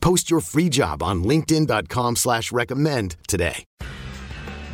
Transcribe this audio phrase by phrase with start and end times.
[0.00, 3.64] Post your free job on linkedin.com slash recommend today.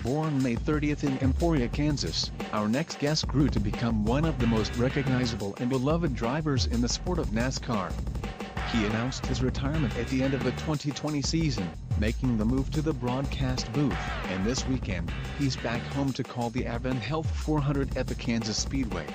[0.02, 4.47] Born May 30th in Emporia, Kansas, our next guest grew to become one of the
[4.47, 7.93] most recognizable and beloved drivers in the sport of NASCAR.
[8.71, 12.82] He announced his retirement at the end of the 2020 season, making the move to
[12.82, 13.97] the broadcast booth,
[14.29, 15.10] and this weekend,
[15.41, 19.07] he's back home to call the Advent Health 400 at the Kansas Speedway.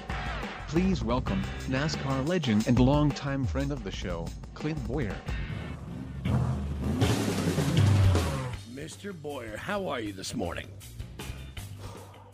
[0.67, 5.15] Please welcome NASCAR legend and longtime friend of the show, Clint Bowyer.
[8.73, 9.13] Mr.
[9.13, 10.67] Bowyer, how are you this morning?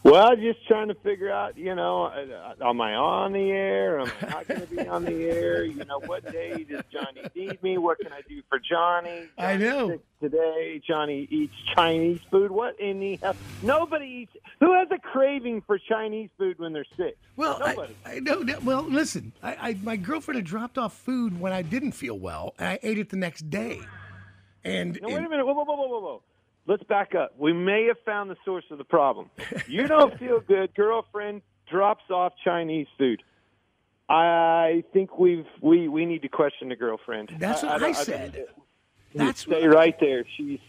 [0.09, 3.99] Well, just trying to figure out, you know, uh, am I on the air?
[3.99, 5.65] Am I not going to be on the air?
[5.65, 7.77] You know, what day does Johnny need me?
[7.77, 9.27] What can I do for Johnny?
[9.37, 9.99] I know.
[10.21, 12.51] Today, Johnny eats Chinese food.
[12.51, 13.35] What in the hell?
[13.61, 14.31] Nobody eats.
[14.61, 17.17] Who has a craving for Chinese food when they're sick?
[17.35, 17.95] Well, I, Nobody.
[18.05, 18.43] I know.
[18.45, 22.17] that- Well, listen, I, I my girlfriend had dropped off food when I didn't feel
[22.17, 23.81] well, and I ate it the next day.
[24.63, 25.45] And, No, wait a minute.
[25.45, 26.21] Whoa, whoa, whoa, whoa, whoa.
[26.67, 27.33] Let's back up.
[27.37, 29.29] We may have found the source of the problem.
[29.67, 30.75] You don't feel good.
[30.75, 33.23] Girlfriend drops off Chinese food.
[34.09, 37.31] I think we've we we need to question the girlfriend.
[37.39, 38.31] That's what I, don't- said.
[38.33, 38.47] don't-
[39.15, 40.23] That's stay what I- right there.
[40.37, 40.59] She's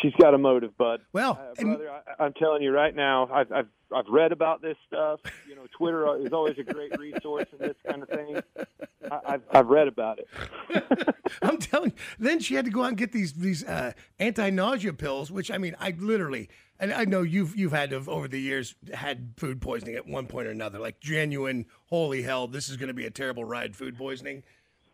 [0.00, 1.00] she's got a motive, bud.
[1.12, 4.62] Well, Uh, and- brother, I, I'm telling you right now, I've, I've I've read about
[4.62, 5.20] this stuff.
[5.48, 8.40] You know, Twitter is always a great resource in this kind of thing.
[9.10, 11.14] I, I've I've read about it.
[11.42, 11.96] I'm telling you.
[12.18, 15.58] Then she had to go out and get these these uh, anti-nausea pills, which I
[15.58, 16.48] mean, I literally,
[16.78, 20.06] and I know you've you've had to have, over the years had food poisoning at
[20.06, 23.44] one point or another, like genuine, holy hell, this is going to be a terrible
[23.44, 24.42] ride, food poisoning,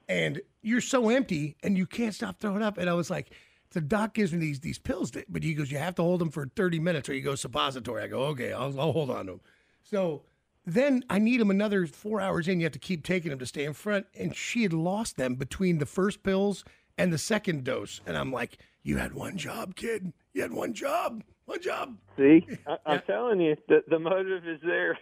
[0.09, 2.79] and you're so empty and you can't stop throwing up.
[2.79, 3.31] And I was like,
[3.73, 6.21] the doc gives me these these pills, that, but he goes, you have to hold
[6.21, 8.03] them for 30 minutes, or you go suppository.
[8.03, 9.41] I go, okay, I'll, I'll hold on to them.
[9.83, 10.23] So
[10.67, 12.61] then I need them another four hours in.
[12.61, 14.07] You have to keep taking them to stay in front.
[14.15, 16.65] And she had lost them between the first pills
[16.99, 18.01] and the second dose.
[18.07, 20.13] And I'm like, you had one job, kid.
[20.35, 21.25] You had one job.
[21.47, 21.97] One job.
[22.19, 24.99] See, I, I'm telling you, the the motive is there.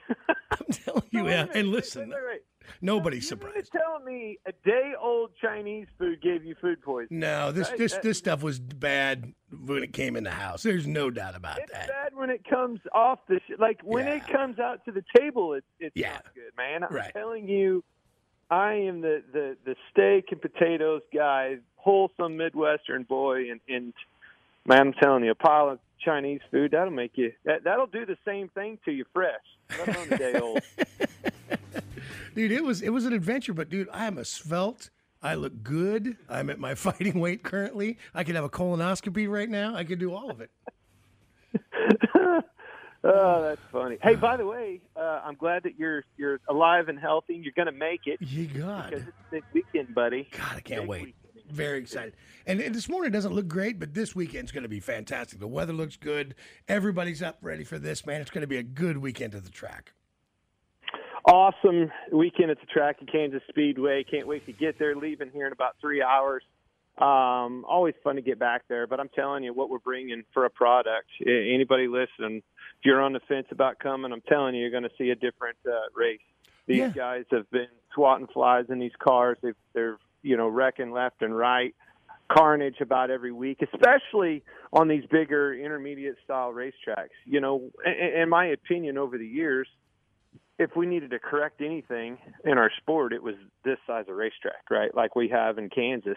[0.52, 1.26] I'm telling you.
[1.28, 1.46] Yeah.
[1.52, 2.40] And wait, listen, wait, wait.
[2.80, 3.56] Nobody's surprised.
[3.56, 3.84] You surprised.
[3.86, 7.20] tell me a day old Chinese food gave you food poisoning?
[7.20, 7.78] No, this Right?
[7.78, 9.32] this That- this stuff was bad
[9.66, 10.62] when it came in the house.
[10.62, 11.88] There's no doubt about It's that.
[11.88, 15.54] bad when it comes off the sh- like when it comes out to the table.
[15.54, 16.12] It's it's Yeah.
[16.14, 16.82] not good, man.
[16.84, 17.12] I'm Right.
[17.12, 17.82] telling you,
[18.50, 23.92] I am the, the the steak and potatoes guy, wholesome Midwestern boy, and and
[24.64, 28.04] man, I'm telling you, a pile of Chinese food that'll make you that that'll do
[28.06, 29.40] the same thing to you fresh,
[29.78, 30.60] let alone a day old.
[32.36, 34.90] dude it was it was an adventure but dude i am a svelte.
[35.22, 36.18] I look good.
[36.28, 37.98] I'm at my fighting weight currently.
[38.14, 39.74] I could have a colonoscopy right now.
[39.74, 40.50] I could do all of it.
[43.08, 43.98] Oh, that's funny.
[44.02, 47.34] Hey, by the way, uh, I'm glad that you're you're alive and healthy.
[47.36, 48.20] You're going to make it.
[48.20, 50.28] You god because it's a big weekend, buddy.
[50.32, 51.02] god i can't Big wait.
[51.02, 51.44] weekend.
[51.56, 52.14] very excited.
[52.46, 55.38] And, and this morning doesn't look great but this weekend's going to be fantastic.
[55.38, 56.34] The weather looks good.
[56.66, 58.20] Everybody's up ready for this man.
[58.20, 59.92] It's going to be a good weekend at the track
[61.26, 64.04] awesome weekend at the track at Kansas Speedway.
[64.04, 64.94] Can't wait to get there.
[64.94, 66.42] Leaving here in about three hours.
[66.98, 68.86] Um, always fun to get back there.
[68.86, 71.08] But I'm telling you, what we're bringing for a product.
[71.26, 74.90] Anybody listening, if you're on the fence about coming, I'm telling you, you're going to
[74.96, 76.20] see a different uh, race.
[76.66, 76.88] These Yeah.
[76.88, 79.36] guys have been swatting flies in these cars.
[79.42, 81.74] They've, they're you know wrecking left and right.
[82.28, 87.10] Carnage about every week, especially on these bigger intermediate style racetracks.
[87.24, 89.68] You know, in, in my opinion, over the years,
[90.58, 94.70] if we needed to correct anything in our sport, it was this size of racetrack,
[94.70, 94.94] right?
[94.94, 96.16] Like we have in Kansas.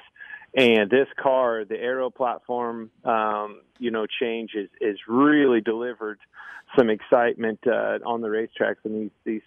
[0.56, 6.20] And this car, the aero platform, um, you know, change is, is really delivered
[6.78, 9.42] some excitement uh, on the racetracks and these these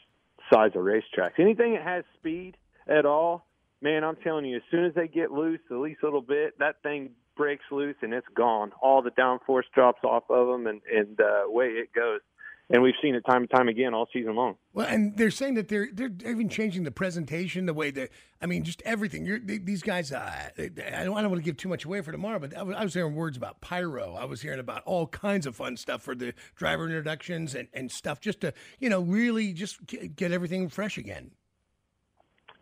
[0.52, 1.38] size of racetracks.
[1.38, 2.56] Anything that has speed
[2.86, 3.46] at all,
[3.80, 6.82] man, I'm telling you, as soon as they get loose the least little bit, that
[6.82, 8.72] thing breaks loose and it's gone.
[8.82, 12.20] All the downforce drops off of them, and and uh, away it goes.
[12.72, 14.56] And we've seen it time and time again all season long.
[14.72, 18.08] Well, and they're saying that they're they're even changing the presentation, the way that
[18.40, 19.26] I mean, just everything.
[19.26, 22.00] You're, they, these guys, uh, I don't, I don't want to give too much away
[22.00, 24.14] for tomorrow, but I was, I was hearing words about pyro.
[24.14, 27.92] I was hearing about all kinds of fun stuff for the driver introductions and, and
[27.92, 31.32] stuff, just to you know really just get everything fresh again.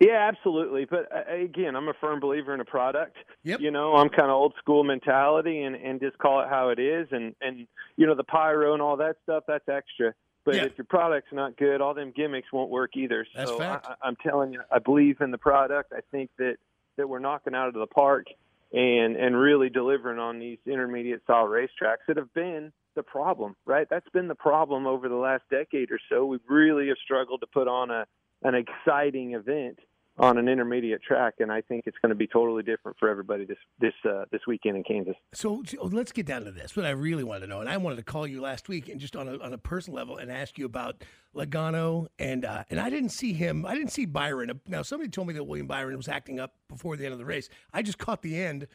[0.01, 0.87] Yeah, absolutely.
[0.87, 3.17] But uh, again, I'm a firm believer in a product.
[3.45, 3.61] Yep.
[3.61, 6.79] You know, I'm kind of old school mentality and and just call it how it
[6.79, 7.07] is.
[7.13, 7.67] And and
[7.97, 10.15] you know, the pyro and all that stuff, that's extra.
[10.47, 10.65] But Yeah.
[10.65, 13.27] if your product's not good, all them gimmicks won't work either.
[13.37, 13.87] That's so fact.
[13.87, 15.93] I, I'm telling you, I believe in the product.
[15.95, 16.57] I think that
[16.97, 18.27] that we're knocking out of the park
[18.73, 23.87] and and really delivering on these intermediate style racetracks that have been the problem, right?
[23.91, 26.25] That's been the problem over the last decade or so.
[26.25, 28.07] We really have struggled to put on a
[28.43, 29.79] an exciting event
[30.19, 33.45] on an intermediate track, and I think it's going to be totally different for everybody
[33.47, 35.15] this this uh, this weekend in Kansas.
[35.33, 36.77] So, so let's get down to this.
[36.77, 39.01] What I really wanted to know, and I wanted to call you last week, and
[39.01, 41.05] just on a on a personal level, and ask you about
[41.35, 43.65] Logano, and uh, and I didn't see him.
[43.65, 44.61] I didn't see Byron.
[44.67, 47.25] Now, somebody told me that William Byron was acting up before the end of the
[47.25, 47.49] race.
[47.73, 48.67] I just caught the end,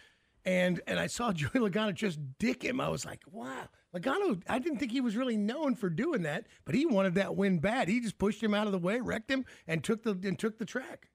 [0.46, 2.82] and and I saw Joey Logano just dick him.
[2.82, 4.42] I was like, wow, Logano.
[4.50, 7.60] I didn't think he was really known for doing that, but he wanted that win
[7.60, 7.88] bad.
[7.88, 10.58] He just pushed him out of the way, wrecked him, and took the and took
[10.58, 11.10] the track.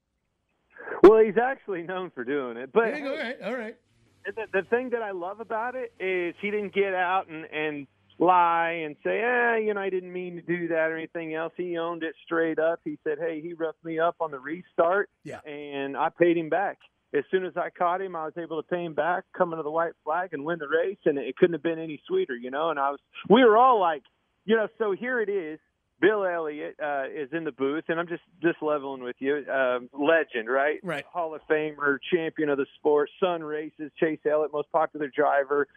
[1.10, 3.76] Well, he's actually known for doing it, but Yeah, all right, all right.
[4.24, 7.86] the, the thing that I love about it is he didn't get out and and
[8.20, 11.52] lie and say, eh, you know, I didn't mean to do that or anything else.
[11.56, 12.78] He owned it straight up.
[12.84, 15.40] He said, hey, he roughed me up on the restart, Yeah.
[15.40, 16.76] and I paid him back.
[17.12, 19.62] As soon as I caught him, I was able to pay him back, come into
[19.64, 20.98] the white flag, and win the race.
[21.06, 22.68] And it couldn't have been any sweeter, you know.
[22.70, 24.02] And I was, we were all like,
[24.44, 25.58] you know, so here it is.
[26.00, 29.44] Bill Elliott uh, is in the booth, and I'm just just leveling with you.
[29.50, 30.80] Uh, legend, right?
[30.82, 31.04] Right.
[31.12, 35.68] Hall of Famer, champion of the sport, Son Races, Chase Elliott, most popular driver.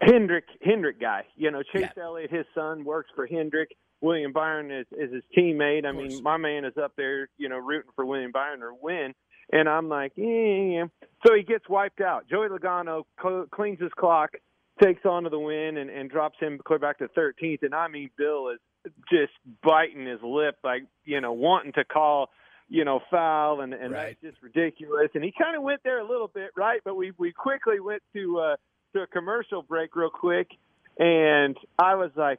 [0.00, 1.24] Hendrick, Hendrick guy.
[1.36, 3.70] You know, Chase Elliott, his son works for Hendrick.
[4.00, 5.86] William Byron is, is his teammate.
[5.86, 9.14] I mean, my man is up there, you know, rooting for William Byron to win.
[9.50, 10.84] And I'm like, yeah.
[11.26, 12.28] So he gets wiped out.
[12.28, 14.32] Joey Logano cl- cleans his clock,
[14.82, 17.62] takes on to the win, and, and drops him clear back to 13th.
[17.62, 18.58] And I mean, Bill is
[19.10, 19.32] just
[19.62, 22.30] biting his lip, like, you know, wanting to call,
[22.68, 24.16] you know, foul, and, and Right.
[24.22, 25.10] that's just ridiculous.
[25.14, 26.80] And he kind of went there a little bit, right?
[26.84, 28.56] But we, we quickly went to, uh,
[28.94, 30.48] to a commercial break real quick.
[30.98, 32.38] And I was like,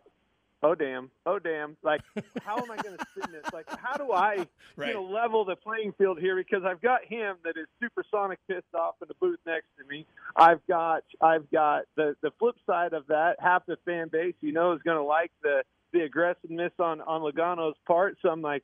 [0.64, 2.02] oh damn, oh damn, like
[2.44, 3.44] how am I going to spin this?
[3.54, 4.88] Like how do I, Right.
[4.90, 6.36] you know, level the playing field here?
[6.36, 10.06] Because I've got him that is supersonic pissed off in the booth next to me.
[10.36, 13.36] I've got, I've got the the flip side of that.
[13.40, 15.64] Half the fan base, you know, is going to like the
[15.96, 18.18] the aggressiveness on on Logano's part.
[18.22, 18.64] So I'm like,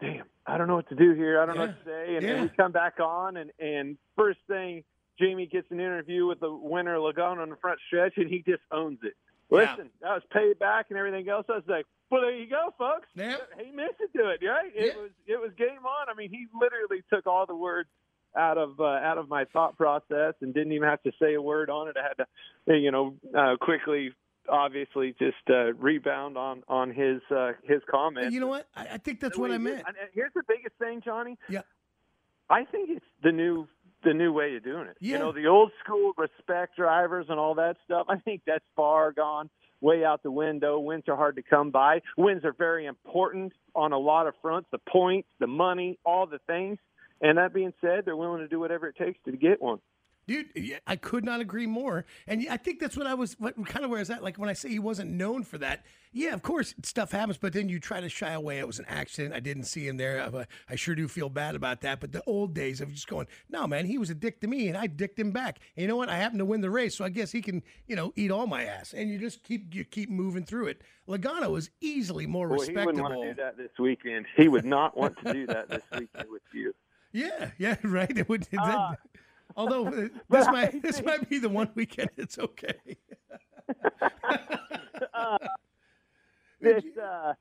[0.00, 1.40] damn, I don't know what to do here.
[1.40, 2.16] I don't know what to say.
[2.16, 2.42] And, Yeah.
[2.42, 4.84] we come back on, and and first thing.
[5.16, 8.62] Jamie gets an interview with the winner Logano on the front stretch, and he just
[8.72, 9.14] owns it.
[9.48, 9.58] Yeah.
[9.58, 11.46] Listen, that was paid back and everything else.
[11.48, 13.06] I was like, well, there you go, folks.
[13.14, 13.36] Yeah.
[13.64, 14.72] He missed it to it, right?
[14.74, 16.08] It was it was game on.
[16.10, 17.88] I mean, he literally took all the words
[18.36, 21.40] out of uh, out of my thought process and didn't even have to say a
[21.40, 21.96] word on it.
[21.96, 22.16] I had
[22.66, 24.10] to, you know, uh, quickly,
[24.48, 28.32] obviously, just uh, rebound on on his uh, his comment.
[28.32, 28.68] You know what?
[28.74, 29.84] I, I think that's what I did- meant.
[30.12, 31.38] here's the biggest thing, Johnny.
[31.48, 31.62] Yeah.
[32.50, 33.66] I think it's the new
[34.04, 34.96] the new way of doing it.
[35.00, 35.12] Yeah.
[35.14, 38.06] You know, the old school respect drivers and all that stuff.
[38.08, 39.48] I think that's far gone,
[39.80, 40.78] way out the window.
[40.78, 42.02] Wins are hard to come by.
[42.16, 46.38] Wins are very important on a lot of fronts, the points, the money, all the
[46.46, 46.78] things.
[47.20, 49.78] And that being said, they're willing to do whatever it takes to get one.
[50.26, 50.46] Dude,
[50.86, 52.06] I could not agree more.
[52.26, 54.22] And I think that's what I was, what kind of where is that?
[54.22, 57.52] Like when I say he wasn't known for that, yeah, of course stuff happens, but
[57.52, 58.58] then you try to shy away.
[58.58, 59.34] It was an accident.
[59.34, 60.22] I didn't see him there.
[60.22, 62.00] I, I sure do feel bad about that.
[62.00, 64.68] But the old days of just going, no, man, he was a dick to me
[64.68, 65.58] and I dicked him back.
[65.76, 66.08] And you know what?
[66.08, 68.46] I happened to win the race, so I guess he can, you know, eat all
[68.46, 68.94] my ass.
[68.94, 70.80] And you just keep, you keep moving through it.
[71.06, 74.24] Logano is easily more Boy, he wouldn't want to do that this weekend.
[74.36, 76.74] He would not want to do that this weekend with you.
[77.12, 78.10] Yeah, yeah, right.
[78.18, 78.42] It would.
[78.42, 78.96] it- Ah.
[79.56, 82.74] Although uh, this might this might be the one weekend it's okay.
[86.60, 87.34] It's uh,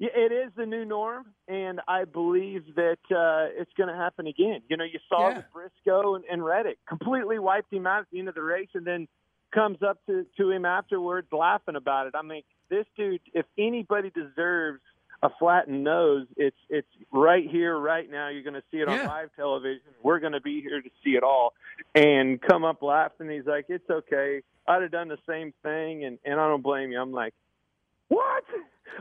[0.00, 4.60] it is the new norm, and I believe that uh, it's going to happen again.
[4.68, 5.42] You know, you saw Yeah.
[5.52, 8.84] Briscoe and, and Reddick completely wiped him out at the end of the race, and
[8.86, 9.06] then
[9.54, 12.14] comes up to to him afterwards laughing about it.
[12.16, 14.80] I mean, this dude, if anybody deserves
[15.24, 18.28] a flattened nose, it's it's right here, right now.
[18.28, 19.00] You're going to see it Yeah.
[19.00, 19.80] on live television.
[20.04, 21.54] We're going to be here to see it all,
[21.96, 23.28] and come up laughing.
[23.30, 24.42] He's like, "It's okay.
[24.68, 27.00] I'd have done the same thing," and and I don't blame you.
[27.00, 27.34] I'm like.
[28.08, 28.44] What?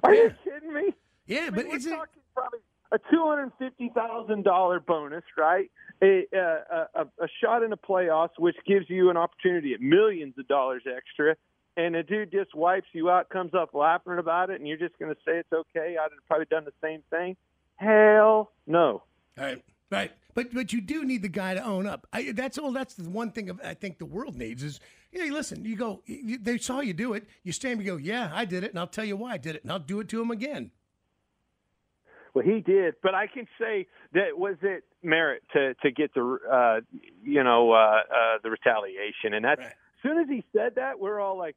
[0.03, 0.93] Are you kidding me?
[1.27, 1.89] Yeah, I but mean, we're is it?
[1.91, 2.59] talking probably
[2.93, 5.69] a two hundred fifty thousand dollar bonus, right?
[6.01, 10.35] A, a, a a shot in the playoffs, which gives you an opportunity at millions
[10.39, 11.35] of dollars extra.
[11.75, 14.97] And a dude just wipes you out, comes up laughing about it, and you're just
[14.99, 15.97] going to say it's okay.
[15.99, 17.35] I'd have probably done the same thing.
[17.77, 19.03] Hell no.
[19.35, 20.11] Right, right.
[20.35, 22.07] But but you do need the guy to own up.
[22.13, 22.71] I, that's all.
[22.71, 24.79] That's the one thing of, I think the world needs is
[25.11, 25.63] you know, listen.
[25.63, 26.01] You go.
[26.05, 27.27] You, they saw you do it.
[27.43, 29.55] You stand and go, yeah, I did it, and I'll tell you why I did
[29.55, 30.71] it, and I'll do it to him again.
[32.33, 36.39] Well, he did, but I can say that was it merit to to get the
[36.51, 36.81] uh,
[37.23, 39.73] you know uh, uh, the retaliation, and that's right.
[40.03, 41.55] As soon as he said that, we're all like,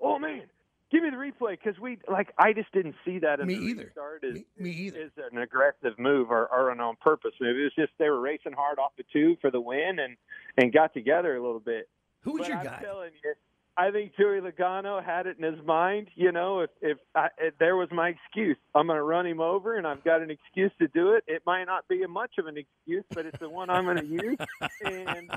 [0.00, 0.42] oh man,
[0.90, 3.60] give me the replay because we like I just didn't see that in me the
[3.60, 3.84] either.
[3.84, 5.00] Restart as, me, me either.
[5.00, 7.56] Is an aggressive move or, or an on purpose move?
[7.56, 10.16] It was just they were racing hard off the two for the win and
[10.56, 11.88] and got together a little bit.
[12.20, 12.80] Who's but your I'm guy?
[12.82, 13.34] Telling you,
[13.76, 16.08] I think Joey Logano had it in his mind.
[16.14, 19.40] You know, if if, I, if there was my excuse, I'm going to run him
[19.40, 21.24] over, and I've got an excuse to do it.
[21.26, 24.06] It might not be much of an excuse, but it's the one I'm going to
[24.06, 24.38] use.
[24.84, 25.30] And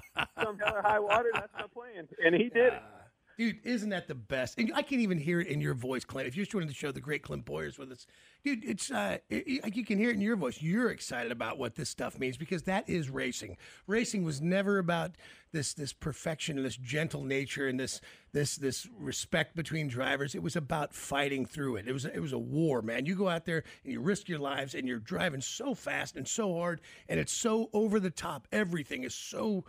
[0.44, 2.08] some hell or high water, that's my plan.
[2.24, 2.84] And he did it.
[3.38, 4.58] Dude, isn't that the best?
[4.58, 6.28] And I can even hear it in your voice, Clint.
[6.28, 8.08] If you're just joining the show, the great Clint Bowyer's with us,
[8.44, 8.66] dude.
[8.66, 10.60] It's uh, it, you can hear it in your voice.
[10.60, 13.58] You're excited about what this stuff means because that is racing.
[13.86, 15.12] Racing was never about
[15.58, 18.00] this this perfection and this gentle nature and this
[18.32, 20.36] this this respect between drivers.
[20.36, 21.88] It was about fighting through it.
[21.88, 23.08] It was it was a war, man.
[23.08, 26.28] You go out there and you risk your lives and you're driving so fast and
[26.28, 28.48] so hard and it's so over the top.
[28.52, 29.66] Everything is so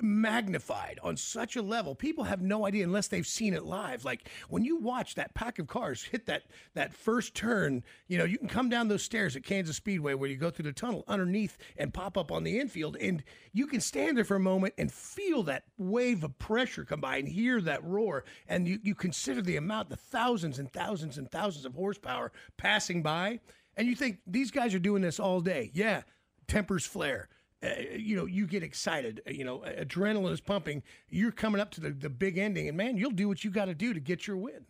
[0.00, 1.94] magnified on such a level.
[1.94, 4.04] People have no idea unless they've seen it live.
[4.04, 8.24] Like when you watch that pack of cars hit that that first turn you know
[8.24, 11.04] you can come down those stairs at kansas speedway where you go through the tunnel
[11.08, 13.22] underneath and pop up on the infield and
[13.52, 17.16] you can stand there for a moment and feel that wave of pressure come by
[17.16, 21.30] and hear that roar and you, you consider the amount the thousands and thousands and
[21.30, 23.38] thousands of horsepower passing by
[23.76, 25.70] and you think these guys are doing this all day.
[25.74, 26.02] Yeah
[26.46, 27.28] tempers flare
[27.64, 29.22] uh, you know, you get excited.
[29.26, 30.82] Uh, you know, adrenaline is pumping.
[31.08, 33.66] You're coming up to the, the big ending, and man, you'll do what you got
[33.66, 34.66] to do to get your win.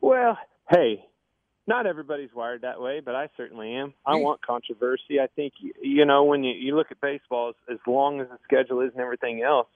[0.00, 0.38] Well,
[0.70, 1.04] hey,
[1.66, 3.94] not everybody's wired that way, but I certainly am.
[4.04, 5.20] I want controversy.
[5.20, 8.38] I think you know when you you look at baseball, as, as long as the
[8.44, 9.68] schedule is and everything else,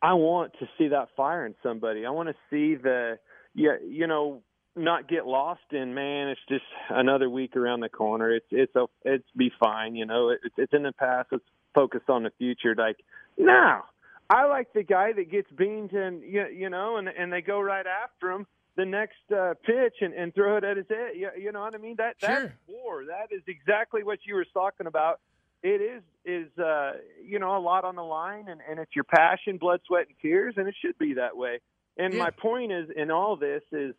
[0.00, 2.06] I want to see that fire in somebody.
[2.06, 3.18] I want to see the
[3.54, 4.42] yeah, you know,
[4.78, 8.32] not get lost in man it's just another week around the corner.
[8.34, 11.44] It's it's a it's be fine you know it's it's in the past let's
[11.74, 12.74] focus on the future.
[12.76, 12.96] Like
[13.36, 13.84] now
[14.30, 17.60] i like the guy that gets beamed and you, you know and and they go
[17.60, 21.10] right after him the next uh, pitch and, and throw it at his head.
[21.16, 21.96] You, you know what i mean?
[21.98, 22.28] That sure.
[22.28, 23.04] that's war.
[23.06, 25.20] That is exactly what you were talking about.
[25.64, 26.92] It is is uh
[27.24, 30.16] you know a lot on the line and and it's your passion blood sweat and
[30.22, 31.58] tears and it should be that way.
[31.96, 32.20] And Yeah.
[32.24, 33.94] my point is in all this is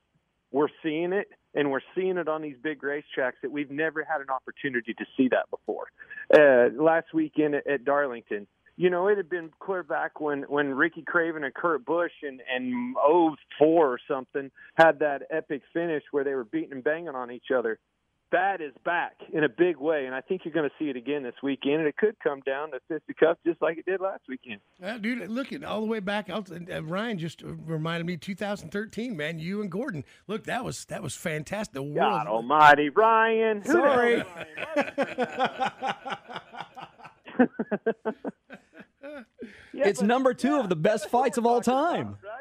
[0.51, 4.22] we're seeing it and we're seeing it on these big racetracks that we've never had
[4.22, 5.88] an opportunity to see that before.
[6.34, 10.74] Uh, last weekend at, at Darlington, you know, it had been clear back when when
[10.74, 16.24] Ricky Craven and Kurt Busch and and 04 or something had that epic finish where
[16.24, 17.77] they were beating and banging on each other.
[18.31, 20.95] That is back in a big way, and I think you're going to see it
[20.95, 21.77] again this weekend.
[21.79, 24.62] And it could come down to fisticuffs just like it did last weekend.
[24.83, 26.29] Uh, dude, look at all the way back.
[26.29, 29.39] I'll, uh, Ryan just reminded me 2013, man.
[29.39, 30.03] You and Gordon.
[30.27, 31.74] Look, that was that was fantastic.
[31.74, 32.27] The God world.
[32.27, 33.62] Almighty, Ryan.
[33.62, 34.24] Who the hell Sorry.
[39.74, 42.01] Yeah, It's but- number two yeah, of the best fights of all time.
[42.09, 42.38] about, right?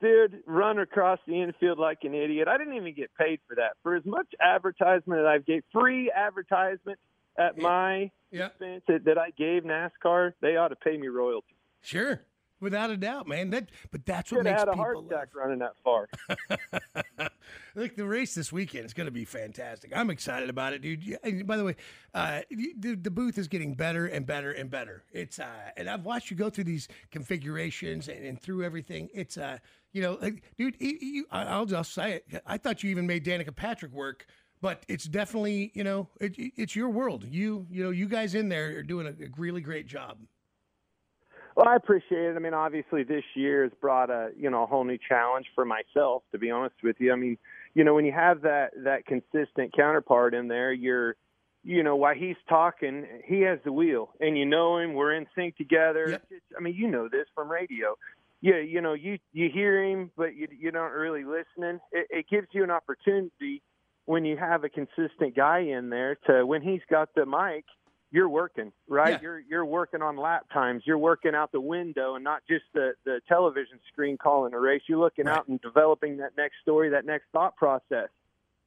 [0.00, 2.48] Dude, run across the infield like an idiot.
[2.48, 3.72] I didn't even get paid for that.
[3.82, 6.98] For as much advertisement that I've gave, free advertisement
[7.38, 8.46] at my Yeah.
[8.46, 11.56] expense that, that I gave NASCAR, they ought to pay me royalties.
[11.80, 12.20] Sure,
[12.60, 13.50] without a doubt, man.
[13.50, 16.08] That, but that's what Should have makes had a heart attack running that far.
[17.74, 19.92] Look, the race this weekend is going to be fantastic.
[19.94, 21.04] I'm excited about it, dude.
[21.04, 21.76] Yeah, by the way,
[22.14, 25.04] uh, the, the booth is getting better and better and better.
[25.12, 25.46] It's uh,
[25.76, 29.08] and I've watched you go through these configurations and, and through everything.
[29.12, 29.58] It's uh,
[29.92, 32.42] you know, like, dude, you, you, I- I'll just say it.
[32.46, 34.26] I thought you even made Danica Patrick work,
[34.60, 37.24] but it's definitely you know, it, it's your world.
[37.28, 40.18] You you know, you guys in there are doing a, a really great job.
[41.56, 42.36] Well, I appreciate it.
[42.36, 45.64] I mean, obviously, this year has brought a you know a whole new challenge for
[45.64, 46.22] myself.
[46.32, 47.38] To be honest with you, I mean,
[47.74, 51.16] you know, when you have that that consistent counterpart in there, you're,
[51.64, 54.92] you know, while he's talking, he has the wheel, and you know him.
[54.92, 56.10] We're in sync together.
[56.10, 56.26] Yep.
[56.30, 57.96] It's, I mean, you know this from radio.
[58.42, 61.80] Yeah, you know, you you hear him, but you you don't really listening.
[61.90, 63.62] It, it gives you an opportunity
[64.04, 67.64] when you have a consistent guy in there to when he's got the mic
[68.10, 69.12] you're working, right?
[69.14, 69.18] Yeah.
[69.20, 70.82] You're you're working on lap times.
[70.86, 74.82] You're working out the window and not just the the television screen calling a race.
[74.88, 75.38] You're looking Right.
[75.38, 78.08] out and developing that next story, that next thought process.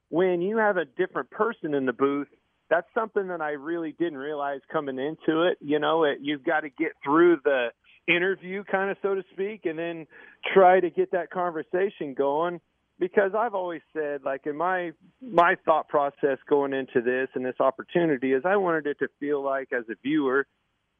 [0.10, 2.28] When you have a different person in the booth,
[2.70, 5.58] that's something that I really didn't realize coming into it.
[5.62, 7.70] You know, it, you've got to get through the
[8.08, 10.08] interview, kind of so to speak, and then
[10.54, 12.60] try to get that conversation going.
[13.00, 14.92] Because I've always said, like in my
[15.22, 19.42] my thought process going into this and this opportunity is, I wanted it to feel
[19.42, 20.46] like as a viewer,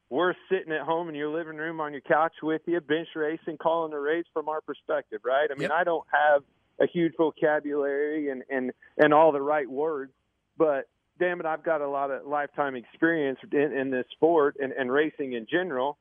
[0.08, 3.58] we're sitting at home in your living room on your couch with you, bench racing,
[3.58, 5.48] calling the race from our perspective, right?
[5.50, 5.72] I mean, Yep.
[5.72, 6.42] I don't have
[6.80, 10.12] a huge vocabulary and and and all the right words,
[10.56, 10.88] but
[11.18, 14.90] damn it, I've got a lot of lifetime experience in, in this sport and, and
[14.90, 15.98] racing in general.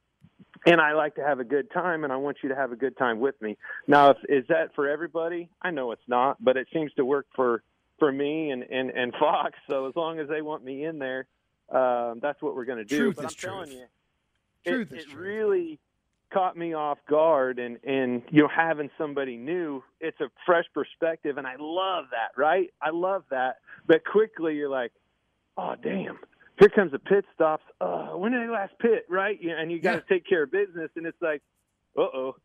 [0.65, 2.75] And I like to have a good time, and I want you to have a
[2.75, 3.57] good time with me.
[3.87, 5.49] Now, if, is that for everybody?
[5.61, 7.63] I know it's not, but it seems to work for
[7.97, 9.53] for me and and, and Fox.
[9.69, 11.27] So as long as they want me in there,
[11.69, 12.97] um, that's what we're going to do.
[12.97, 13.79] Truth but is I'm telling truth.
[14.65, 15.79] you, Truth it, is it really
[16.31, 21.37] caught me off guard and and you know having somebody new it's a fresh perspective
[21.37, 23.55] and i love that right i love that
[23.87, 24.91] but quickly you're like
[25.57, 26.19] oh damn
[26.59, 29.81] here comes the pit stops uh when did they last pit right Yeah, and you
[29.81, 30.15] got to Yeah.
[30.15, 31.41] take care of business and it's like
[31.97, 32.35] uh-oh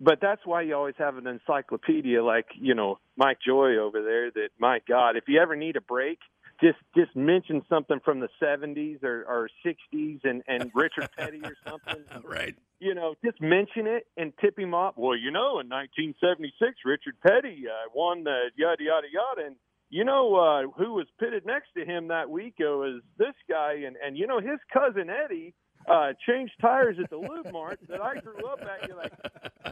[0.00, 4.30] but that's why you always have an encyclopedia like you know mike joy over there
[4.30, 6.18] that my god if you ever need a break
[6.62, 11.54] just just mention something from the 70s or, or 60s and and richard petty or
[11.68, 12.54] something Right.
[12.80, 14.94] you know, just mention it and tip him off.
[14.96, 19.56] Well, you know, in 1976, Richard Petty uh, won the yada yada yada, and
[19.90, 22.54] you know uh, who was pitted next to him that week?
[22.58, 25.54] It was this guy, and and you know his cousin Eddie
[25.88, 28.88] uh, changed tires at the Lube Mart that I grew up at.
[28.88, 29.12] You're like,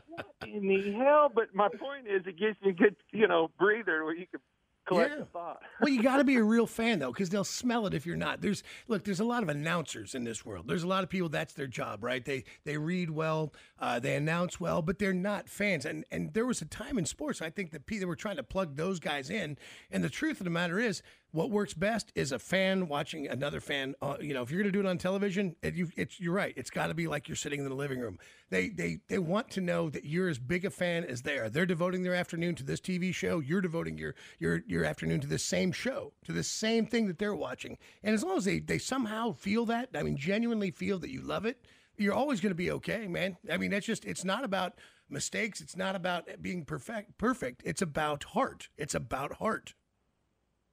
[0.08, 1.30] what in the hell?
[1.34, 4.40] But my point is, it gives you a good, you know, breather where you can
[4.86, 5.24] collect Yeah.
[5.32, 5.62] thought.
[5.80, 8.16] well, you got to be a real fan though, because they'll smell it if you're
[8.16, 8.40] not.
[8.40, 10.66] There's look, there's a lot of announcers in this world.
[10.68, 12.24] There's a lot of people that's their job, right?
[12.24, 15.84] They they read well, uh, they announce well, but they're not fans.
[15.84, 18.42] And and there was a time in sports, I think that people were trying to
[18.42, 19.58] plug those guys in.
[19.90, 21.02] And the truth of the matter is,
[21.36, 23.94] what works best is a fan watching another fan.
[24.00, 26.54] Uh, you know, if you're going to do it on television, it, you, you're right.
[26.56, 28.18] It's got to be like you're sitting in the living room.
[28.48, 31.50] They they they want to know that you're as big a fan as they are.
[31.50, 33.40] They're devoting their afternoon to this TV show.
[33.40, 37.18] You're devoting your your your afternoon to this same show, to the same thing that
[37.18, 37.76] they're watching.
[38.02, 41.20] And as long as they they somehow feel that, I mean, genuinely feel that you
[41.20, 41.66] love it,
[41.98, 43.36] you're always going to be okay, man.
[43.52, 44.78] I mean, that's just it's not about
[45.10, 45.60] mistakes.
[45.60, 47.18] It's not about being perfect.
[47.18, 47.60] Perfect.
[47.66, 48.70] It's about heart.
[48.78, 49.74] It's about heart.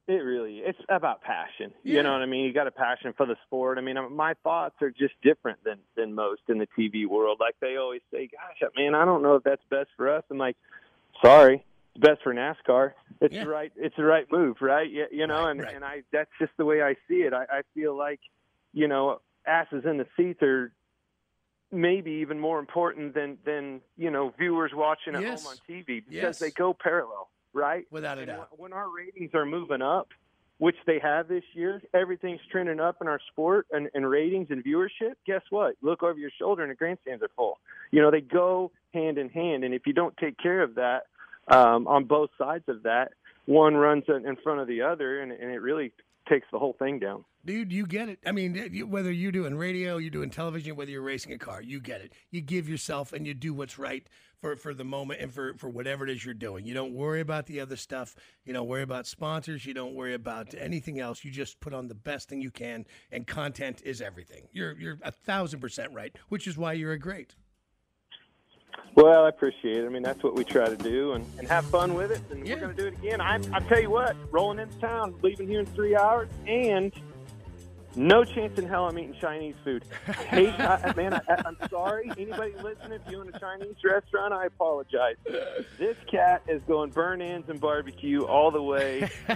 [0.06, 1.74] It really it's about passion.
[1.84, 1.96] Yeah.
[1.98, 2.44] You know what I mean?
[2.44, 3.78] You got a passion for the sport.
[3.78, 7.38] I mean, my thoughts are just different than than most in the TV world.
[7.40, 10.38] Like they always say, "Gosh, man, I don't know if that's best for us." I'm
[10.38, 10.58] like,
[11.24, 11.64] "Sorry,
[11.96, 12.92] it's best for NASCAR.
[13.22, 13.46] It's Yeah.
[13.46, 13.72] the right.
[13.78, 14.90] It's the right move, right?
[14.90, 15.76] You, you know." Right, and right.
[15.76, 17.34] and I that's just the way I see it.
[17.34, 18.20] I, I feel like,
[18.74, 20.74] you know, asses in the seats are
[21.72, 25.44] maybe even more important than than you know viewers watching at Yes.
[25.46, 26.40] home on TV because Yes.
[26.40, 27.86] they go parallel, right?
[27.92, 28.50] Without a doubt.
[28.58, 30.10] When our ratings are moving up,
[30.58, 34.64] which they have this year, everything's trending up in our sport and, and ratings and
[34.64, 35.16] viewership.
[35.26, 35.76] Guess what?
[35.82, 37.60] Look over your shoulder and the grandstands are full.
[37.92, 39.64] You know, they go hand in hand.
[39.64, 41.08] And if you don't take care of that
[41.48, 43.12] um, on both sides of that,
[43.46, 45.92] one runs in front of the other, and, and it really
[46.30, 47.26] takes the whole thing down.
[47.44, 48.20] Dude, you get it.
[48.26, 48.56] I mean,
[48.88, 52.14] whether you're doing radio, you're doing television, whether you're racing a car, you get it.
[52.32, 54.08] You give yourself and you do what's right
[54.44, 56.66] for, for the moment and for, for whatever it is you're doing.
[56.66, 58.14] You don't worry about the other stuff.
[58.44, 59.66] You don't worry about sponsors.
[59.66, 61.24] You don't worry about anything else.
[61.24, 64.50] You just put on the best thing you can, and content is everything.
[64.52, 67.36] You're you're a thousand percent right, which is why you're a great.
[68.96, 69.86] Well, I appreciate it.
[69.86, 72.20] I mean, that's what we try to do and, and have fun with it.
[72.30, 72.56] And Yeah.
[72.56, 73.22] we're going to do it again.
[73.22, 76.92] I, I tell you what, rolling into town, leaving here in three hours, and
[77.96, 79.84] no chance in hell I'm eating Chinese food.
[80.30, 82.12] Hate, I, man, I, I'm sorry.
[82.18, 85.16] Anybody listening, if you own a Chinese restaurant, I apologize.
[85.78, 89.10] This cat is going burn ends and barbecue all the way.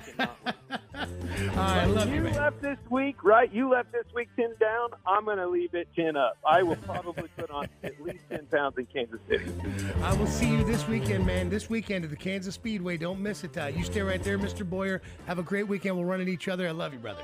[1.56, 3.52] I love you, you left this week, right?
[3.54, 4.90] You left this week 10 down.
[5.06, 6.38] I'm going to leave it 10 up.
[6.46, 9.46] I will probably put on at least 10 pounds in Kansas City.
[10.02, 11.50] I will see you this weekend, man.
[11.50, 12.98] This weekend at the Kansas Speedway.
[12.98, 13.58] Don't miss it.
[13.58, 14.68] Uh, you stay right there, Mr.
[14.68, 15.02] Bowyer.
[15.28, 15.96] Have a great weekend.
[15.96, 16.68] We'll run at each other.
[16.68, 17.24] I love you, brother.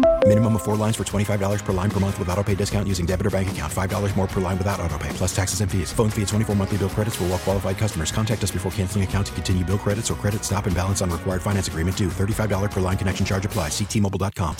[0.27, 3.05] Minimum of four lines for $25 per line per month with auto pay discount using
[3.05, 3.73] debit or bank account.
[3.73, 5.91] $5 more per line without auto pay, plus taxes and fees.
[5.91, 8.11] Phone fee at 24 monthly bill credits for all well qualified customers.
[8.11, 11.09] Contact us before canceling account to continue bill credits or credit stop and balance on
[11.09, 12.07] required finance agreement due.
[12.07, 13.69] $35 per line connection charge apply.
[13.69, 14.55] Ctmobile.com.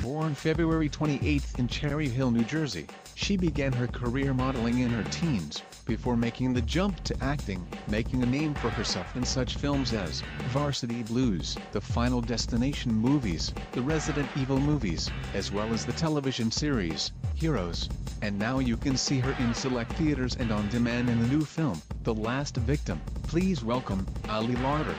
[0.00, 5.02] Born February 28th in Cherry Hill, New Jersey, she began her career modeling in her
[5.10, 9.92] teens before making the jump to acting, making a name for herself in such films
[9.92, 15.92] as Varsity Blues, the Final Destination movies, the Resident Evil movies, as well as the
[15.94, 17.88] television series, Heroes.
[18.22, 21.44] And now you can see her in select theaters and on demand in the new
[21.44, 23.00] film, The Last Victim.
[23.24, 24.94] Please welcome, Ali Larter.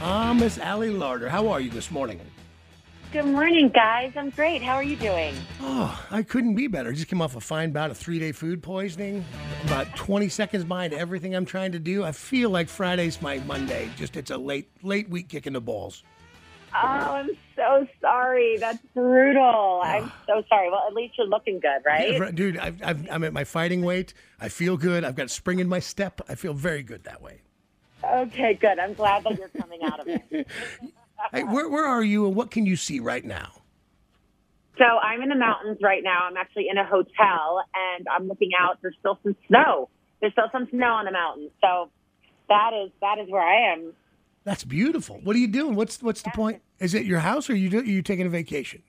[0.00, 2.20] Ah, Miss Ali Larter, how are you this morning?
[3.12, 4.12] Good morning, guys.
[4.16, 4.62] I'm great.
[4.62, 5.34] How are you doing?
[5.62, 6.90] Oh, I couldn't be better.
[6.90, 9.24] I just came off a fine bout of three day food poisoning.
[9.64, 12.04] About 20 seconds behind everything I'm trying to do.
[12.04, 13.88] I feel like Friday's my Monday.
[13.96, 16.02] Just it's a late late week kicking the balls.
[16.74, 18.58] Oh, I'm so sorry.
[18.58, 19.80] That's brutal.
[19.82, 20.70] I'm so sorry.
[20.70, 22.12] Well, at least you're looking good, right?
[22.12, 24.12] Yeah, Dude, I've, I've, I'm at my fighting weight.
[24.40, 25.04] I feel good.
[25.04, 26.20] I've got spring in my step.
[26.28, 27.40] I feel very good that way.
[28.14, 28.78] Okay, good.
[28.78, 30.46] I'm glad that you're coming out of it.
[31.32, 33.50] Hey, where, where are you and what can you see right now?
[34.78, 36.20] So I'm in the mountains right now.
[36.28, 38.78] I'm actually in a hotel and I'm looking out.
[38.82, 39.88] There's still some snow.
[40.20, 41.50] There's still some snow on the mountains.
[41.62, 41.90] So
[42.48, 43.92] that is that is where I am.
[44.44, 45.20] That's beautiful.
[45.24, 45.74] What are you doing?
[45.74, 46.62] What's what's the point?
[46.78, 48.82] Is it your house or are you do, are you taking a vacation?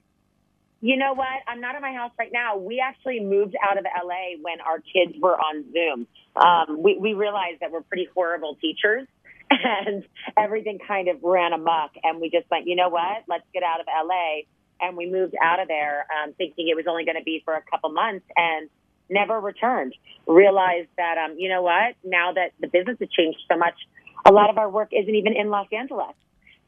[0.80, 1.28] You know what?
[1.48, 2.58] I'm not at my house right now.
[2.58, 6.08] We actually moved out of LA when our kids were on Zoom.
[6.36, 9.08] Um, we, we realized that we're pretty horrible teachers
[9.50, 10.04] and
[10.38, 11.92] everything kind of ran amok.
[12.04, 13.24] And we just went, you know what?
[13.28, 14.42] Let's get out of LA.
[14.80, 17.56] And we moved out of there um, thinking it was only going to be for
[17.56, 18.70] a couple months and
[19.10, 19.96] never returned.
[20.28, 21.96] Realized that, um, you know what?
[22.04, 23.74] Now that the business has changed so much,
[24.26, 26.14] a lot of our work isn't even in Los Angeles.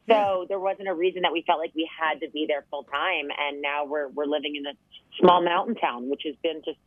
[0.10, 2.84] So there wasn't a reason that we felt like we had to be there full
[2.84, 3.30] time.
[3.38, 4.74] And now we're we're living in a
[5.20, 6.80] small mountain town, which has been just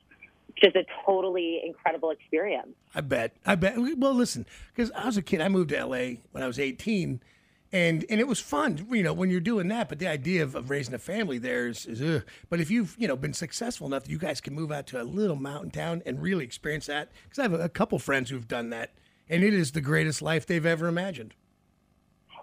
[0.57, 2.69] just a totally incredible experience.
[2.95, 3.35] I bet.
[3.45, 3.75] I bet.
[3.97, 5.41] Well, listen, because I was a kid.
[5.41, 7.21] I moved to LA when I was 18,
[7.73, 9.89] and and it was fun, you know, when you're doing that.
[9.89, 12.25] But the idea of, of raising a family there is, is ugh.
[12.51, 15.01] but if you've you know been successful enough that you guys can move out to
[15.01, 18.31] a little mountain town and really experience that, because I have a, a couple friends
[18.31, 18.91] who've done that,
[19.29, 21.35] and it is the greatest life they've ever imagined.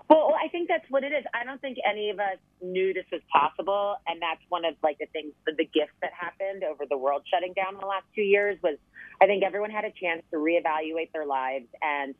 [0.09, 1.23] Well, I think that's what it is.
[1.35, 4.97] I don't think any of us knew this was possible, and that's one of like
[4.97, 8.05] the things, the, the gifts that happened over the world shutting down in the last
[8.15, 8.77] two years was,
[9.21, 12.15] I think everyone had a chance to reevaluate their lives, and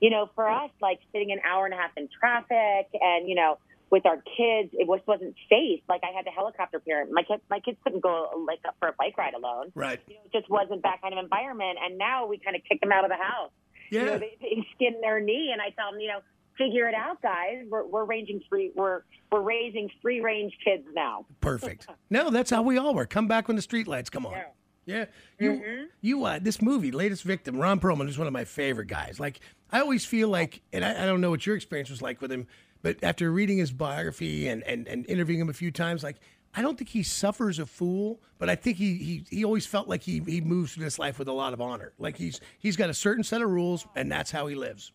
[0.00, 3.34] you know, for us, like sitting an hour and a half in traffic, and you
[3.34, 3.58] know,
[3.90, 5.80] with our kids, it just wasn't safe.
[5.88, 7.10] Like I had to helicopter parent.
[7.12, 9.70] My kids, my kids couldn't go like up for a bike ride alone.
[9.74, 10.00] Right.
[10.08, 11.78] You know, it just wasn't that kind of environment.
[11.84, 13.52] And now we kind of kick them out of the house.
[13.90, 14.00] Yeah.
[14.00, 16.20] You know, they, they skin their knee, and I tell them, you know,
[16.56, 17.64] figure it out, guys.
[17.68, 18.72] We're we're ranging free.
[18.74, 21.26] We're we're raising free range kids now.
[21.40, 21.86] Perfect.
[22.10, 23.06] no, that's how we all were.
[23.06, 24.32] Come back when the street lights come on.
[24.32, 24.44] Yeah.
[24.86, 25.06] Yeah,
[25.38, 29.18] you, you, uh, this movie, latest victim, Ron Perlman is one of my favorite guys.
[29.18, 29.40] Like,
[29.72, 32.30] I always feel like, and I, I don't know what your experience was like with
[32.30, 32.46] him,
[32.82, 36.16] but after reading his biography and, and, and interviewing him a few times, like,
[36.54, 39.88] I don't think he suffers a fool, but I think he, he, he always felt
[39.88, 41.94] like he, he moves through this life with a lot of honor.
[41.98, 44.92] Like he's, he's got a certain set of rules and that's how he lives.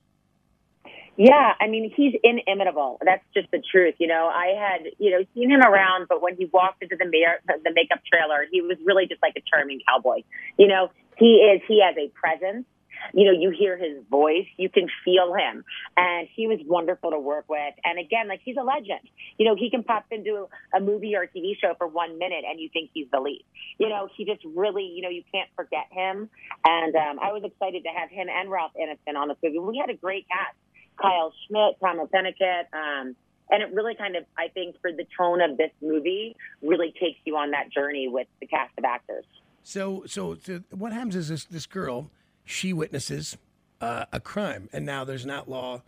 [1.20, 2.98] Yeah, I mean, he's inimitable.
[3.04, 3.96] That's just the truth.
[3.98, 7.04] You know, I had, you know, seen him around, but when he walked into the,
[7.04, 10.24] ma- the makeup trailer, he was really just like a charming cowboy.
[10.58, 12.66] You know, he is, he has a presence.
[13.14, 15.64] You know, you hear his voice, you can feel him.
[15.98, 17.74] And he was wonderful to work with.
[17.84, 19.04] And again, like he's a legend.
[19.38, 22.44] You know, he can pop into a movie or a TV show for one minute
[22.50, 23.44] and you think he's the lead.
[23.78, 26.30] You know, he just really, you know, you can't forget him.
[26.66, 29.60] And um, I was excited to have him and Ralph Ineson on the movie.
[29.60, 30.56] We had a great cast.
[31.02, 33.16] Kyle Schmid, Tom O'Pennicott, um,
[33.52, 37.20] and it really kind of, I think, for the tone of this movie, really takes
[37.26, 39.26] you on that journey with the cast of actors.
[39.64, 42.10] So, so, so what happens is this this girl,
[42.46, 43.38] she witnesses
[43.82, 45.82] uh, a crime, and now there's an outlaw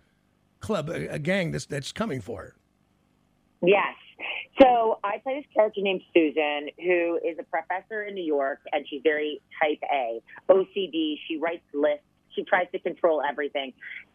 [0.59, 2.55] club, a, a gang that's that's coming for her.
[3.61, 3.95] Yes.
[4.61, 8.85] So I play this character named Susan, who is a professor in New York, and
[8.87, 11.15] she's very type A, OCD.
[11.27, 12.05] She writes lists.
[12.35, 13.73] She tries to control everything.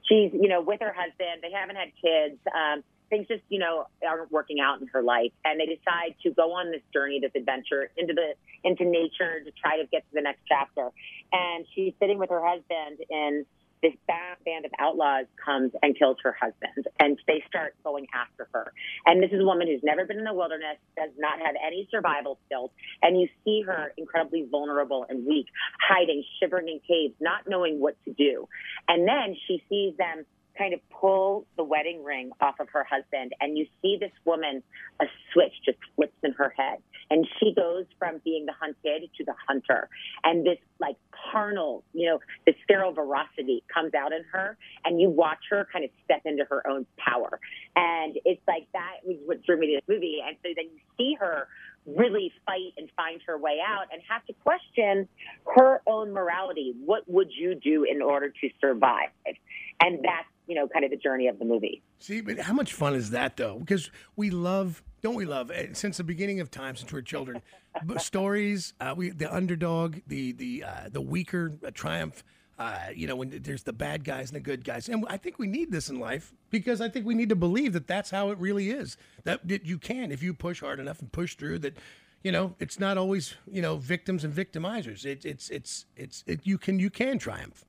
[0.09, 1.42] She's, you know, with her husband.
[1.42, 2.38] They haven't had kids.
[2.55, 6.31] Um, things just, you know, aren't working out in her life, and they decide to
[6.31, 10.14] go on this journey, this adventure into the into nature to try to get to
[10.14, 10.90] the next chapter.
[11.33, 13.46] And she's sitting with her husband in
[13.82, 18.48] this bad band of outlaws comes and kills her husband, and they start going after
[18.52, 18.72] her.
[19.04, 21.88] And this is a woman who's never been in the wilderness, does not have any
[21.90, 22.70] survival skills,
[23.02, 25.46] and you see her incredibly vulnerable and weak,
[25.80, 28.48] hiding, shivering in caves, not knowing what to do.
[28.88, 30.24] And then she sees them
[30.56, 34.62] kind of pull the wedding ring off of her husband, and you see this woman,
[35.00, 36.78] a switch just flips in her head,
[37.10, 39.88] and she goes from being the hunted to the hunter,
[40.24, 40.96] and this like
[41.32, 45.84] carnal, you know, this feral ferocity comes out in her, and you watch her kind
[45.84, 47.40] of step into her own power,
[47.76, 50.80] and it's like that was what drew me to this movie, and so then you
[50.98, 51.48] see her
[51.86, 55.08] really fight and find her way out and have to question
[55.54, 56.74] her own morality.
[56.84, 59.10] What would you do in order to survive?
[59.80, 61.82] And that's, you know, kind of the journey of the movie.
[61.98, 63.59] See, but how much fun is that though?
[63.59, 67.42] Because we love, don't we love, eh, since the beginning of time, since we're children,
[67.98, 68.74] stories.
[68.80, 72.22] Uh, we the underdog, the the uh, the weaker uh, triumph.
[72.59, 75.38] Uh, you know, when there's the bad guys and the good guys, and I think
[75.38, 78.30] we need this in life because I think we need to believe that that's how
[78.30, 78.96] it really is.
[79.24, 81.76] That, that you can, if you push hard enough and push through, that
[82.22, 85.04] you know it's not always you know victims and victimizers.
[85.04, 87.66] It, it's it's it's it, you can you can triumph.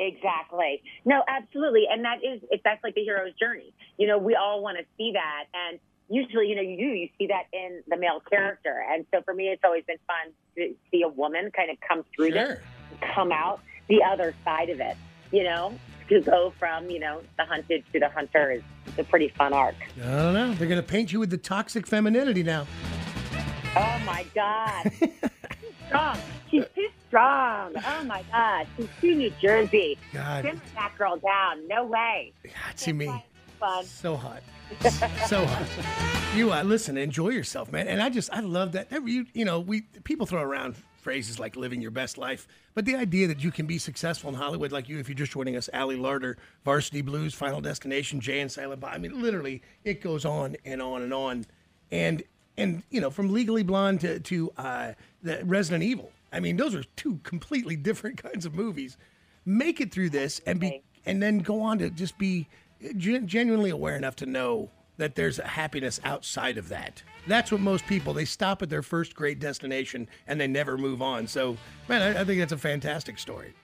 [0.00, 0.82] Exactly.
[1.04, 1.84] No, absolutely.
[1.90, 3.72] And that is, that's like the hero's journey.
[3.98, 5.44] You know, we all want to see that.
[5.52, 8.82] And usually, you know, you do, you see that in the male character.
[8.90, 12.04] And so for me, it's always been fun to see a woman kind of come
[12.16, 12.46] through Sure.
[12.48, 12.58] this,
[13.14, 14.96] come out the other side of it,
[15.32, 18.62] you know, to go from, you know, the hunted to the hunter is
[18.98, 19.74] a pretty fun arc.
[20.02, 20.54] I don't know.
[20.54, 22.66] They're gonna paint you with the toxic femininity now.
[23.76, 24.90] Oh my God.
[25.00, 25.10] She's
[25.86, 26.18] strong.
[26.50, 26.64] She's
[27.20, 27.74] strong.
[27.86, 28.66] Oh my God.
[28.76, 29.98] She's too New Jersey.
[30.12, 30.44] God.
[30.44, 31.66] Simmer that girl down.
[31.68, 32.32] No way.
[32.44, 33.24] God, see me.
[33.58, 33.84] Fun.
[33.84, 34.42] So hot.
[35.26, 35.66] so hot.
[36.34, 37.88] You uh, listen, enjoy yourself, man.
[37.88, 38.88] And I just, I love that.
[38.90, 42.84] Every, you, you know, we people throw around phrases like living your best life, but
[42.84, 45.56] the idea that you can be successful in Hollywood, like you, if you're just joining
[45.56, 48.92] us, Ali Larter, Varsity Blues, Final Destination, Jay and Silent Bob.
[48.94, 51.46] I mean, literally, it goes on and on and on.
[51.90, 52.22] And
[52.56, 56.12] and you know, from Legally Blonde to to uh, the Resident Evil.
[56.32, 58.96] I mean, those are two completely different kinds of movies.
[59.44, 62.48] Make it through this and be, and then go on to just be
[62.96, 67.02] gen- genuinely aware enough to know that there's a happiness outside of that.
[67.26, 71.00] That's what most people they stop at their first great destination and they never move
[71.00, 71.26] on.
[71.26, 71.56] So,
[71.88, 73.54] man, I, I think that's a fantastic story.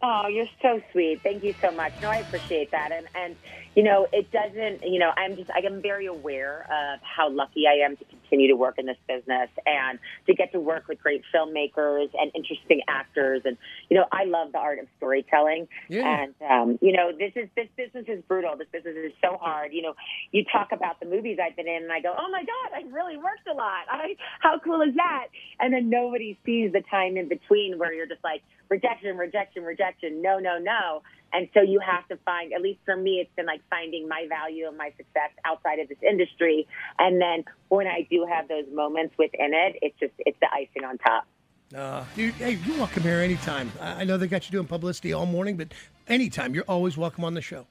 [0.00, 1.22] Oh, you're so sweet.
[1.24, 1.92] Thank you so much.
[2.00, 2.90] No, I appreciate that.
[2.92, 3.36] And and
[3.74, 4.88] you know, it doesn't.
[4.88, 8.46] You know, I'm just I am very aware of how lucky I am to continue
[8.46, 12.82] to work in this business and to get to work with great filmmakers and interesting
[12.86, 13.42] actors.
[13.44, 13.56] And
[13.90, 15.66] you know, I love the art of storytelling.
[15.88, 16.22] Yeah.
[16.22, 18.56] And um, you know, this is this business is brutal.
[18.56, 19.72] This business is so hard.
[19.72, 19.94] You know,
[20.30, 22.88] you talk about the movies I've been in, and I go, oh my god, I
[22.94, 23.90] really worked a lot.
[23.90, 25.26] I how cool is that?
[25.58, 30.22] And then nobody sees the time in between where you're just like rejection, rejection, rejection,
[30.22, 31.02] no, no, no.
[31.32, 34.26] And so you have to find, at least for me, it's been like finding my
[34.28, 36.66] value and my success outside of this industry.
[36.98, 40.84] And then when I do have those moments within it, it's just, it's the icing
[40.84, 41.26] on top.
[41.74, 43.70] Uh, you, hey, you're welcome here anytime.
[43.78, 45.68] I I know they got you doing publicity all morning, but
[46.06, 47.66] anytime, you're always welcome on the show.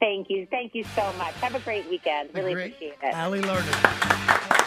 [0.00, 0.46] Thank you.
[0.50, 1.34] Thank you so much.
[1.34, 2.30] Have a great weekend.
[2.32, 2.72] Really Great.
[2.72, 3.14] appreciate it.
[3.14, 4.66] Ali Larter.